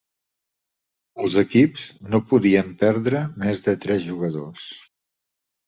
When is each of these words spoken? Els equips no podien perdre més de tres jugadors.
Els 1.23 1.35
equips 1.41 1.83
no 2.15 2.21
podien 2.33 2.73
perdre 2.81 3.23
més 3.47 3.65
de 3.69 3.79
tres 3.87 4.05
jugadors. 4.11 4.69